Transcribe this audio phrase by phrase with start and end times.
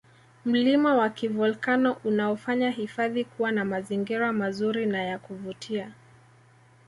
[0.45, 5.93] mlima wa kivolkano unaofanya hifadhi kuwa na mazingira mazuri na yakuvutia